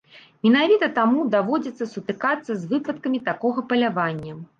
[0.45, 4.33] Менавіта таму даводзіцца сутыкацца з выпадкамі такога палявання.